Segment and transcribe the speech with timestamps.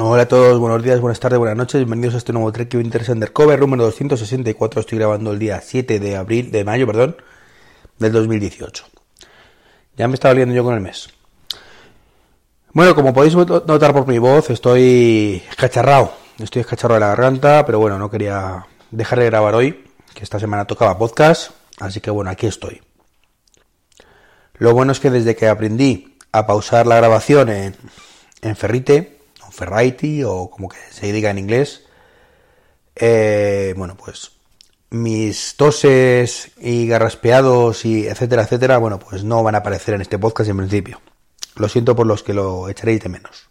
[0.00, 3.02] Hola a todos, buenos días, buenas tardes, buenas noches, bienvenidos a este nuevo Trek Winter
[3.10, 4.82] Undercover número 264.
[4.82, 7.16] Estoy grabando el día 7 de abril, de mayo, perdón,
[7.98, 8.84] del 2018.
[9.96, 11.08] Ya me estaba liando yo con el mes.
[12.72, 16.12] Bueno, como podéis notar por mi voz, estoy escacharrado.
[16.38, 19.84] Estoy escacharrado de la garganta, pero bueno, no quería dejar de grabar hoy,
[20.14, 22.82] que esta semana tocaba podcast, así que bueno, aquí estoy.
[24.58, 27.74] Lo bueno es que desde que aprendí a pausar la grabación en,
[28.42, 29.17] en Ferrite,
[29.58, 31.84] Ferrite o como que se diga en inglés,
[32.94, 34.32] eh, bueno, pues
[34.90, 40.18] mis toses y garraspeados y etcétera, etcétera, bueno, pues no van a aparecer en este
[40.18, 41.00] podcast en principio.
[41.56, 43.48] Lo siento por los que lo echaréis de menos.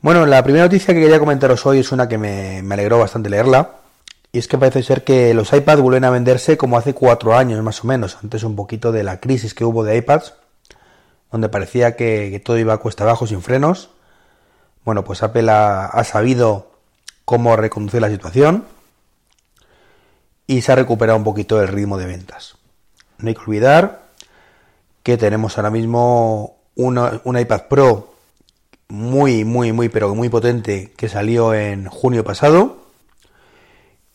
[0.00, 3.30] Bueno, la primera noticia que quería comentaros hoy es una que me, me alegró bastante
[3.30, 3.76] leerla.
[4.32, 7.62] Y es que parece ser que los iPads vuelven a venderse como hace cuatro años
[7.62, 10.34] más o menos, antes un poquito de la crisis que hubo de iPads
[11.30, 13.90] donde parecía que, todo iba a cuesta abajo sin frenos.
[14.84, 16.70] Bueno, pues Apple ha, sabido
[17.24, 18.64] cómo reconducir la situación
[20.46, 22.56] y se ha recuperado un poquito el ritmo de ventas.
[23.18, 24.02] No hay que olvidar
[25.02, 28.14] que tenemos ahora mismo un iPad Pro
[28.88, 32.84] muy, muy, muy, pero muy potente que salió en junio pasado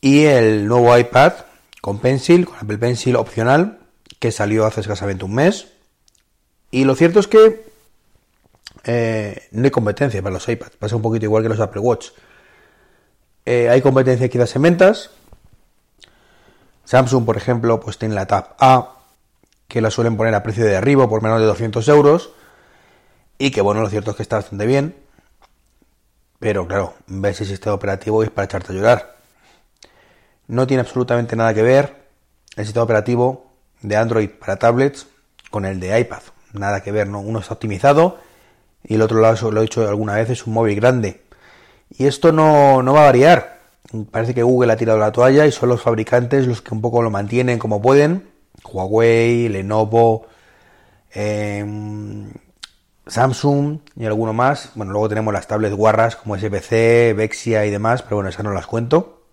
[0.01, 1.33] y el nuevo iPad
[1.81, 3.79] con Pencil, con Apple Pencil opcional,
[4.19, 5.67] que salió hace escasamente un mes
[6.71, 7.69] y lo cierto es que
[8.83, 10.77] eh, no hay competencia para los iPads.
[10.77, 12.09] Pasa un poquito igual que los Apple Watch.
[13.45, 15.11] Eh, hay competencia quizás en ventas.
[16.85, 18.97] Samsung, por ejemplo, pues tiene la Tab A,
[19.67, 22.31] que la suelen poner a precio de arriba por menos de 200 euros.
[23.37, 24.95] Y que bueno, lo cierto es que está bastante bien.
[26.39, 29.17] Pero claro, ves el sistema operativo y es para echarte a llorar.
[30.47, 32.07] No tiene absolutamente nada que ver
[32.55, 35.07] el sistema operativo de Android para tablets
[35.51, 36.21] con el de iPad
[36.53, 37.19] nada que ver, ¿no?
[37.19, 38.17] Uno está optimizado
[38.83, 41.21] y el otro lado, lo he dicho alguna vez, es un móvil grande.
[41.97, 43.59] Y esto no, va a variar.
[44.11, 47.01] Parece que Google ha tirado la toalla y son los fabricantes los que un poco
[47.01, 48.29] lo mantienen como pueden.
[48.63, 50.27] Huawei, Lenovo,
[51.11, 52.31] em,
[53.07, 54.71] Samsung y alguno más.
[54.75, 58.51] Bueno, luego tenemos las tablets guarras como SPC, Vexia y demás, pero bueno, esas no
[58.53, 59.23] las cuento.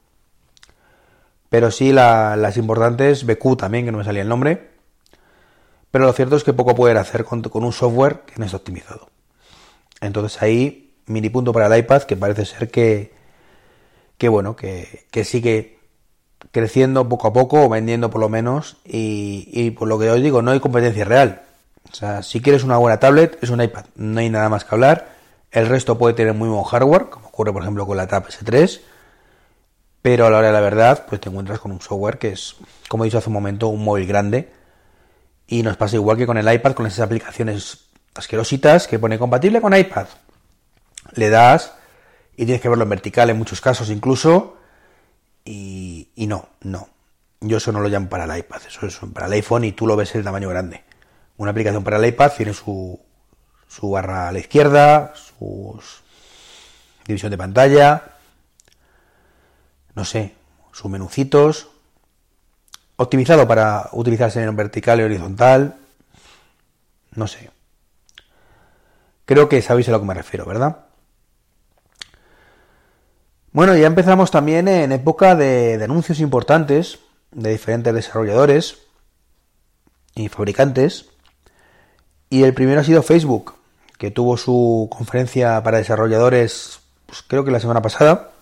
[1.51, 4.76] Pero sí las importantes, BQ también, que no me salía el nombre.
[5.91, 9.09] Pero lo cierto es que poco pueden hacer con, un software que no es optimizado.
[10.01, 13.15] Entonces ahí, mini punto para el iPad, que parece ser que,
[14.19, 15.79] que bueno, que, sigue
[16.53, 20.43] creciendo poco a poco, o vendiendo por lo menos, y, por lo que os digo,
[20.43, 21.43] no hay competencia real.
[21.91, 24.75] O sea, si quieres una buena tablet, es un iPad, no hay nada más que
[24.75, 25.17] hablar.
[25.51, 28.81] El resto puede tener muy buen hardware, como ocurre por ejemplo con la Tab S3,
[30.03, 32.57] pero a la hora de la verdad, pues te encuentras con un software que es,
[32.89, 34.56] como he dicho hace un momento, un móvil grande
[35.47, 39.61] y nos pasa igual que con el iPad, con esas aplicaciones asquerositas que pone compatible
[39.61, 40.07] con iPad.
[41.13, 41.75] Le das
[42.37, 44.57] y tienes que verlo en vertical en muchos casos incluso.
[45.45, 46.89] Y, no, no.
[47.41, 49.87] Yo eso no lo llamo para el iPad, eso es para el iPhone y tú
[49.87, 50.83] lo ves en el tamaño grande.
[51.37, 52.99] Una aplicación para el iPad tiene su,
[53.69, 56.03] su barra a la izquierda, sus
[57.07, 58.17] división de pantalla,
[59.95, 60.35] no sé,
[60.73, 61.69] sus menucitos,
[62.97, 65.77] optimizado para utilizarse en vertical y horizontal.
[67.15, 67.51] No sé.
[69.25, 70.87] Creo que sabéis a lo que me refiero, ¿verdad?
[73.53, 76.99] Bueno, ya empezamos también en época de, anuncios importantes
[77.33, 78.79] de diferentes desarrolladores
[80.15, 81.07] y fabricantes.
[82.29, 83.55] Y el primero ha sido Facebook,
[83.99, 88.33] que tuvo su conferencia para desarrolladores, pues creo que la semana pasada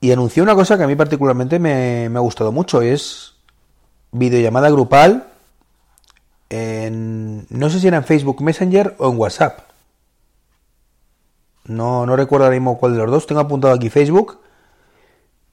[0.00, 3.34] y anunció una cosa que a mí particularmente me, ha gustado mucho, es
[4.12, 5.28] videollamada grupal
[6.48, 9.60] en, no sé si era en Facebook Messenger o en WhatsApp.
[11.64, 13.26] No, no recuerdo ahora mismo cuál de los dos.
[13.26, 14.40] Tengo apuntado aquí Facebook,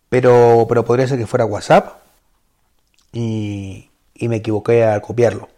[0.09, 1.97] pero, pero podría ser que fuera WhatsApp.
[3.11, 5.49] Y, y me equivoqué al copiarlo.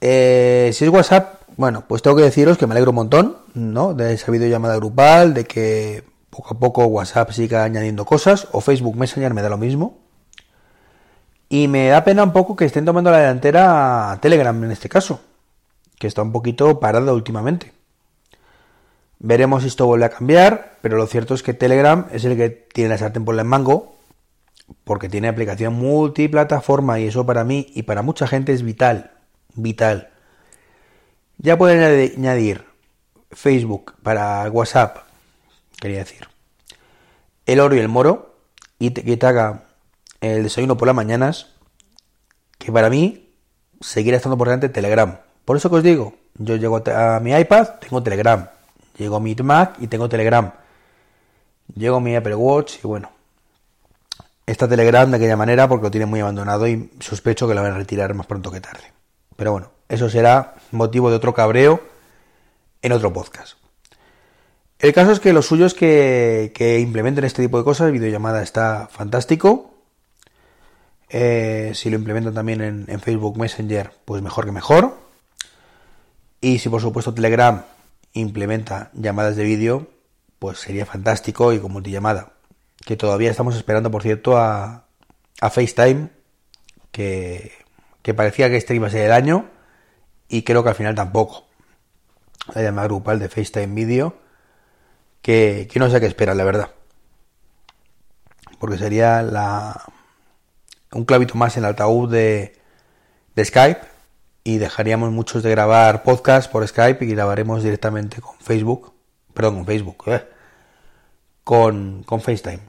[0.00, 3.92] Eh, si es WhatsApp, bueno, pues tengo que deciros que me alegro un montón, ¿no?
[3.92, 8.96] De esa videollamada grupal, de que poco a poco WhatsApp siga añadiendo cosas, o Facebook
[8.96, 9.98] Messenger me da lo mismo.
[11.48, 14.88] Y me da pena un poco que estén tomando la delantera a Telegram en este
[14.88, 15.20] caso,
[15.98, 17.72] que está un poquito parada últimamente.
[19.18, 22.50] Veremos si esto vuelve a cambiar, pero lo cierto es que Telegram es el que
[22.50, 23.96] tiene la sartén por el mango,
[24.84, 29.10] porque tiene aplicación multiplataforma y eso para mí y para mucha gente es vital,
[29.54, 30.10] vital.
[31.38, 31.82] Ya pueden
[32.16, 32.64] añadir
[33.30, 35.09] Facebook para WhatsApp,
[35.80, 36.28] quería decir.
[37.46, 38.36] El oro y el moro,
[38.78, 39.64] y que te haga
[40.20, 41.48] el desayuno por las mañanas,
[42.58, 43.30] que para mí
[43.80, 45.18] seguirá estando por delante Telegram.
[45.44, 48.48] Por eso que os digo, Yo llego a mi iPad, tengo Telegram.
[48.96, 50.52] Llego a mi Mac y tengo Telegram.
[51.74, 53.10] Llego a mi Apple Watch y bueno,
[54.46, 57.72] está Telegram de aquella manera porque lo tiene muy abandonado y sospecho que lo van
[57.72, 58.92] a retirar más pronto que tarde.
[59.36, 61.80] Pero bueno, eso será motivo de otro cabreo
[62.82, 63.59] en otro podcast.
[64.80, 67.92] El caso es que lo suyo es que, implementen este tipo de cosas.
[67.92, 69.74] Videollamada está fantástico.
[71.10, 74.96] Eh, si lo implementan también en, Facebook Messenger, pues mejor que mejor.
[76.40, 77.64] Y si por supuesto Telegram
[78.14, 79.86] implementa llamadas de vídeo,
[80.38, 82.32] pues sería fantástico y con multillamada.
[82.86, 84.86] Que todavía estamos esperando, por cierto, a,
[85.42, 86.08] a FaceTime,
[86.90, 87.52] que,
[88.00, 89.50] que parecía que este iba a ser el año
[90.26, 91.44] y creo que al final tampoco.
[92.54, 94.16] La llamada grupal de FaceTime Video,
[95.22, 96.70] que, no sé qué esperar, la verdad.
[98.58, 99.24] Porque sería
[100.92, 102.58] un clavito más en el ataúd de,
[103.34, 103.80] de Skype
[104.44, 108.92] y dejaríamos muchos de grabar podcast por Skype y grabaremos directamente con Facebook,
[109.34, 110.28] perdón, con Facebook, eh,
[111.44, 112.60] con, con FaceTime.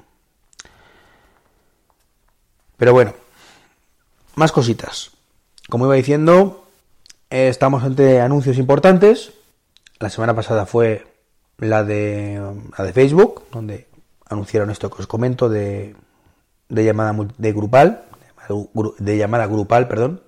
[2.77, 3.13] Pero bueno,
[4.36, 5.12] más cositas.
[5.69, 6.68] Como iba diciendo,
[7.30, 9.33] eh, estamos ante anuncios importantes.
[10.00, 11.11] La semana pasada fue
[11.62, 12.42] la de,
[12.78, 13.88] la de Facebook, donde
[14.28, 15.96] anunciaron esto que os comento de,
[16.69, 18.04] de llamada de grupal,
[18.98, 20.22] de llamada grupal, perdón.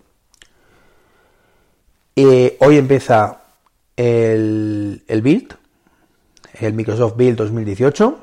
[2.16, 3.42] Eh, hoy empieza
[3.98, 5.56] el, el Build,
[6.60, 8.20] el Microsoft Build 2018,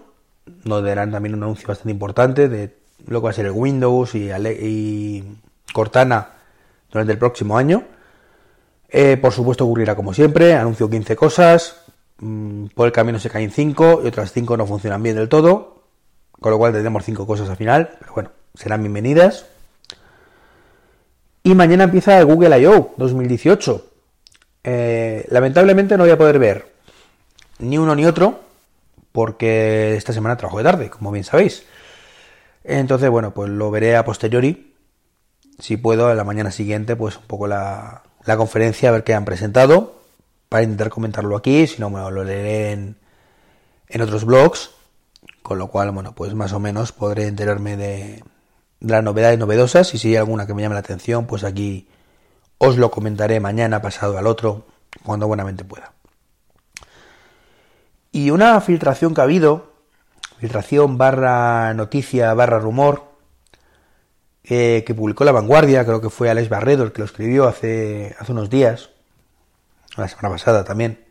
[0.65, 2.77] donde darán también un anuncio bastante importante de
[3.07, 5.25] lo que va a ser el Windows y, y
[5.73, 6.31] Cortana
[6.91, 7.85] durante el próximo año.
[8.89, 11.81] Eh, por supuesto ocurrirá como siempre, anuncio 15 cosas,
[12.21, 15.83] mm, por el camino se caen 5 y otras 5 no funcionan bien del todo,
[16.33, 19.47] con lo cual tendremos 5 cosas al final, pero bueno, serán bienvenidas.
[21.43, 22.95] Y mañana empieza el Google I.O.
[22.97, 23.87] 2018.
[24.63, 26.71] Eh, lamentablemente no voy a poder ver
[27.59, 28.41] ni uno ni otro,
[29.13, 31.65] porque esta semana trabajo de tarde, como bien sabéis.
[32.63, 34.71] Entonces, bueno, pues lo veré a posteriori
[35.61, 39.15] si puedo, a la mañana siguiente, pues un poco la, la conferencia, a ver qué
[39.15, 40.00] han presentado,
[40.51, 42.97] para intentar comentarlo aquí, si no, me lo leeré en,
[43.89, 44.73] en otros blogs,
[45.43, 48.25] con lo cual, bueno, pues más o menos podré enterarme de,
[48.81, 51.89] de las novedades novedosas y si hay alguna que me llame la atención, pues aquí
[52.59, 54.67] os lo comentaré mañana, pasado al otro,
[55.05, 55.93] cuando buenamente pueda.
[58.11, 59.73] Y una filtración que ha habido,
[60.39, 63.05] filtración barra noticia barra rumor,
[64.43, 68.17] eh, que publicó La Vanguardia, creo que fue Alex Barredo el que lo escribió hace,
[68.19, 68.91] hace unos días,
[69.97, 71.05] la semana pasada también.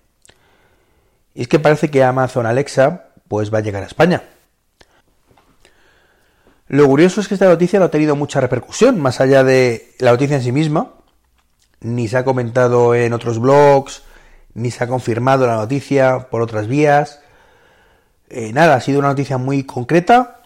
[1.34, 4.24] Y es que parece que Amazon Alexa pues va a llegar a España.
[6.68, 10.12] Lo curioso es que esta noticia no ha tenido mucha repercusión, más allá de la
[10.12, 10.94] noticia en sí misma.
[11.82, 14.04] Ni se ha comentado en otros blogs,
[14.54, 17.22] ni se ha confirmado la noticia por otras vías.
[18.30, 20.42] Eh, nada, ha sido una noticia muy concreta,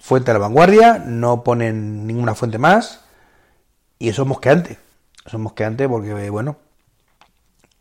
[0.00, 3.04] fuente de la vanguardia, no ponen ninguna fuente más
[3.98, 4.78] y eso es mosqueante.
[5.24, 6.56] Eso es mosqueante porque, bueno,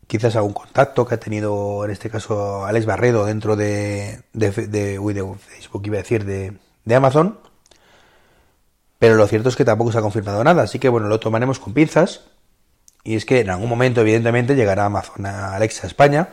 [0.07, 5.81] quizás algún contacto que ha tenido, en este caso, Alex Barredo dentro de, de, Facebook,
[5.85, 6.53] iba a decir, de,
[6.85, 7.39] de Amazon.
[8.99, 11.59] Pero lo cierto es que tampoco se ha confirmado nada, así que bueno, lo tomaremos
[11.59, 12.25] con pinzas.
[13.03, 16.29] Y es que en algún momento, evidentemente, llegará Amazon a Alexa España.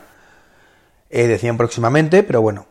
[1.09, 2.65] Eh, decían próximamente, pero bueno,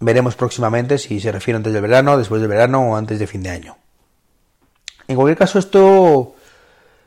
[0.00, 3.42] Veremos próximamente si se refiere antes del verano, después del verano o antes de fin
[3.42, 3.76] de año.
[5.06, 6.36] En cualquier caso, esto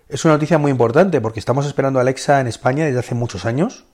[0.10, 3.46] es una noticia muy importante porque estamos esperando a Alexa en España desde hace muchos
[3.46, 3.86] años.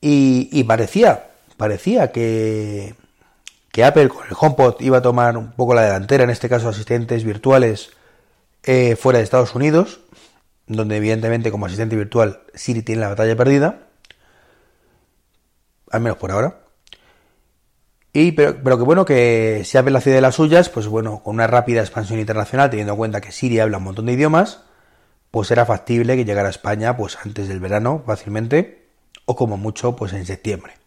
[0.00, 2.94] Y, parecía, parecía que,
[3.72, 6.68] que Apple con el HomePod iba a tomar un poco la delantera, en este caso
[6.68, 7.90] asistentes virtuales
[8.62, 10.00] eh, fuera de Estados Unidos,
[10.68, 13.80] donde evidentemente como asistente virtual Siri tiene la batalla perdida,
[15.90, 16.65] al menos por ahora.
[18.18, 21.46] Y, pero, que bueno, que si Apple ciudad de las suyas, pues bueno, con una
[21.46, 24.62] rápida expansión internacional, teniendo en cuenta que Siria habla un montón de idiomas,
[25.30, 28.86] pues era factible que llegara a España pues antes del verano fácilmente,
[29.26, 30.78] o como mucho pues en septiembre.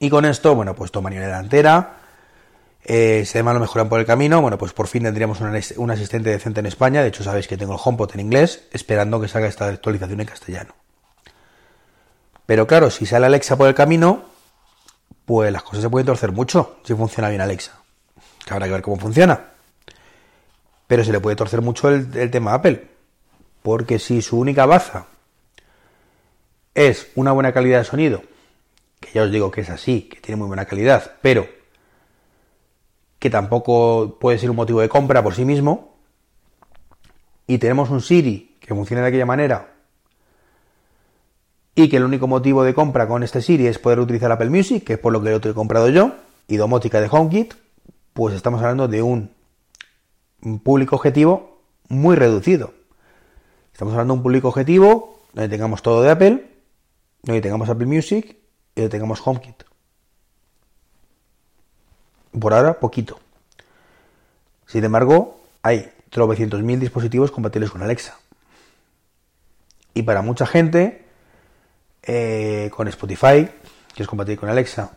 [0.00, 1.98] Y con esto, bueno, pues tomaría la delantera,
[2.82, 6.30] eh, si además lo mejoran por el camino, bueno, pues por fin tendríamos un, asistente
[6.30, 9.46] decente en España, de hecho sabéis que tengo el HomePod en inglés, esperando que salga
[9.46, 10.74] esta actualización en castellano.
[12.44, 14.36] Pero claro, si sale Alexa por el camino,
[15.28, 17.78] pues las cosas se pueden torcer mucho si funciona bien Alexa.
[18.46, 19.50] Que habrá que ver cómo funciona.
[20.86, 22.88] Pero se le puede torcer mucho el, tema Apple.
[23.62, 25.04] Porque si su única baza
[26.74, 28.22] es una buena calidad de sonido,
[29.00, 31.46] que ya os digo que es así, que tiene muy buena calidad, pero
[33.18, 35.94] que tampoco puede ser un motivo de compra por sí mismo,
[37.46, 39.74] y tenemos un Siri que funciona de aquella manera
[41.78, 44.82] y que el único motivo de compra con este Siri es poder utilizar Apple Music,
[44.82, 46.12] que es por lo que lo he comprado yo,
[46.48, 47.54] y domótica de HomeKit,
[48.14, 49.30] pues estamos hablando de un
[50.64, 52.74] público objetivo muy reducido.
[53.72, 56.50] Estamos hablando de un público objetivo donde tengamos todo de Apple,
[57.22, 58.36] donde tengamos Apple Music
[58.74, 59.62] y donde tengamos HomeKit.
[62.40, 63.20] Por ahora, poquito.
[64.66, 68.18] Sin embargo, hay 900.000 dispositivos compatibles con Alexa.
[69.94, 71.06] Y para mucha gente,
[72.10, 73.46] eh, con Spotify,
[73.94, 74.92] que es compatible con Alexa,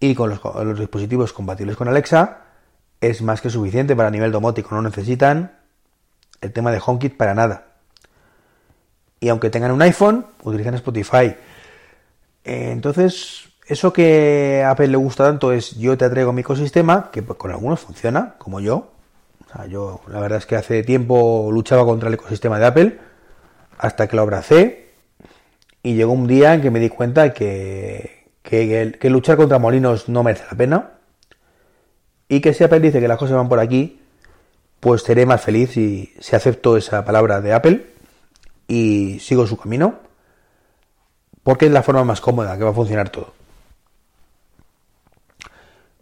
[0.00, 2.38] y con los, dispositivos compatibles con Alexa,
[3.00, 4.74] es más que suficiente para nivel domótico.
[4.74, 5.52] No necesitan
[6.40, 7.66] el tema de HomeKit para nada.
[9.20, 11.36] Y aunque tengan un iPhone, utilizan Spotify.
[12.44, 17.10] Eh, entonces, eso que a Apple le gusta tanto es yo te traigo mi ecosistema,
[17.12, 18.90] que con algunos funciona, como yo.
[19.46, 22.98] O sea, yo la verdad es que hace tiempo luchaba contra el ecosistema de Apple,
[23.78, 24.87] hasta que lo abracé,
[25.88, 30.22] y llegó un día en que me di cuenta que, que, luchar contra molinos no
[30.22, 30.90] merece la pena,
[32.28, 33.98] y que si Apple dice que las cosas van por aquí,
[34.80, 37.86] pues seré más feliz si, si acepto esa palabra de Apple
[38.66, 40.00] y sigo su camino,
[41.42, 43.32] porque es la forma más cómoda que va a funcionar todo.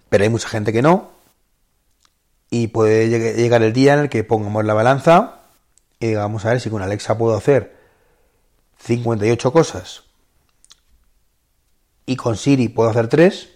[0.09, 1.13] Pero hay mucha gente que no,
[2.51, 5.43] y puede llegar el día en el que pongamos la balanza
[6.01, 7.76] y vamos a ver si con Alexa puedo hacer
[8.87, 10.05] 58 cosas
[12.07, 13.49] y con Siri puedo hacer 3,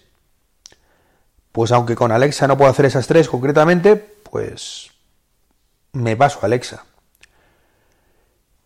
[1.53, 4.91] pues aunque con Alexa no puedo hacer esas 3 concretamente, pues
[5.93, 6.85] me paso a Alexa.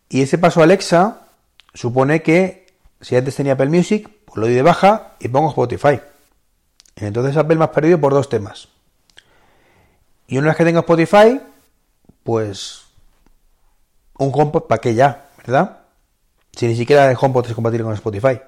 [0.08, 1.28] Y ese paso a Alexa
[1.72, 2.66] supone que
[3.00, 6.00] si antes tenía Apple Music, pues lo doy de baja y pongo Spotify.
[6.96, 8.68] Entonces Apple me ha perdido por dos temas.
[10.26, 11.40] Y una vez que tenga Spotify,
[12.24, 12.86] pues
[14.18, 15.85] un HomePod para qué ya, ¿verdad?
[16.56, 18.40] Si ni siquiera el HomePod es compatible con Spotify.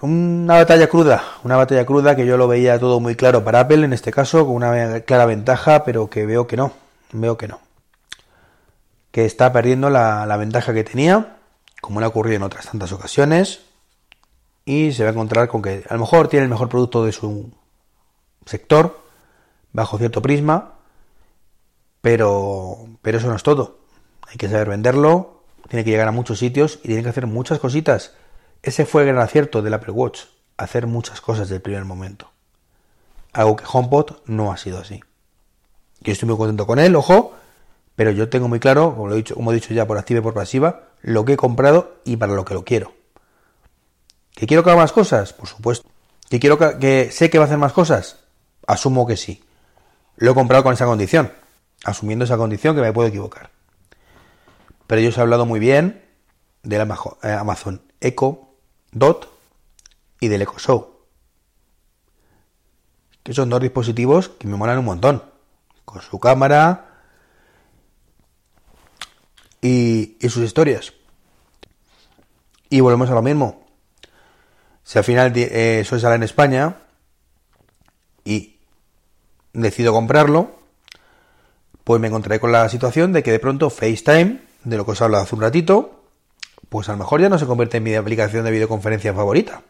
[0.00, 3.84] Una batalla cruda, una batalla cruda que yo lo veía todo muy claro para Apple
[3.84, 6.72] en este caso, con una clara ventaja, pero que veo que no,
[7.12, 7.60] veo que no
[9.10, 11.38] que está perdiendo la, ventaja que tenía,
[11.80, 13.62] como le ha ocurrido en otras tantas ocasiones,
[14.64, 17.12] y se va a encontrar con que a lo mejor tiene el mejor producto de
[17.12, 17.50] su
[18.44, 19.00] sector,
[19.72, 20.74] bajo cierto prisma,
[22.00, 23.78] pero, pero eso no es todo.
[24.28, 27.58] Hay que saber venderlo, tiene que llegar a muchos sitios y tiene que hacer muchas
[27.58, 28.14] cositas.
[28.62, 30.20] Ese fue el gran acierto del Apple Watch,
[30.56, 32.30] hacer muchas cosas del primer momento.
[33.32, 35.02] Algo que HomePod no ha sido así.
[36.00, 37.34] Yo estoy muy contento con él, ojo,
[37.96, 40.20] pero yo tengo muy claro, como, lo he dicho, como he dicho ya por activa
[40.20, 42.92] y por pasiva, lo que he comprado y para lo que lo quiero.
[44.34, 45.32] ¿Que quiero que haga más cosas?
[45.32, 45.88] Por supuesto.
[46.28, 48.18] ¿Que quiero que, sé que va a hacer más cosas?
[48.66, 49.42] Asumo que sí.
[50.16, 51.32] Lo he comprado con esa condición,
[51.84, 53.50] asumiendo esa condición que me puedo equivocar.
[54.88, 56.02] Pero yo os he hablado muy bien
[56.64, 58.48] del eh, Amazon Echo
[58.90, 59.30] Dot
[60.18, 60.98] y del Echo Show.
[63.22, 65.22] Que son dos dispositivos que me molan un montón.
[65.84, 66.88] Con su cámara,
[69.60, 70.92] y, sus historias.
[72.70, 73.66] Y volvemos a lo mismo.
[74.84, 76.76] Si al final eh, eso sale en España
[78.24, 78.58] y
[79.52, 80.56] decido comprarlo,
[81.84, 85.00] pues me encontraré con la situación de que de pronto FaceTime, de lo que os
[85.00, 86.02] he hablado hace un ratito,
[86.68, 89.62] pues a lo mejor ya no se convierte en mi aplicación de videoconferencia favorita.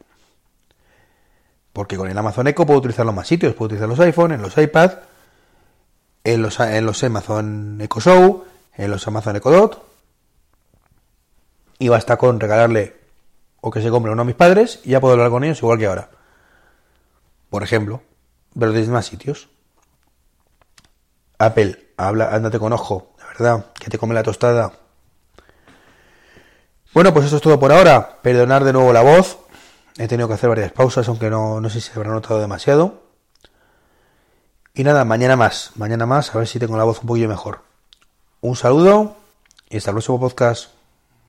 [1.72, 4.42] Porque con el Amazon Echo puedo utilizarlo en más sitios, puedo utilizar los iPhone, en
[4.42, 4.92] los iPad,
[6.24, 9.84] en los, en los Amazon Echo Show, en los Amazon Echo Dot.
[11.78, 12.96] Y basta con regalarle
[13.60, 15.78] o que se compre uno a mis padres y ya puedo hablar con ellos igual
[15.78, 16.10] que ahora.
[17.50, 18.02] Por ejemplo,
[18.58, 19.48] pero desde más sitios.
[21.38, 23.14] Apple, habla, ándate con ojo,
[23.78, 24.72] que te come la tostada.
[26.92, 28.18] Bueno, pues eso es todo por ahora.
[28.22, 29.38] Perdonar de nuevo la voz.
[29.96, 33.02] He tenido que hacer varias pausas, aunque no, no sé si se habrá notado demasiado.
[34.74, 37.62] Y nada, mañana más, mañana más, a ver si tengo la voz un poquillo mejor.
[38.40, 39.16] Un saludo
[39.68, 40.77] y hasta el próximo podcast.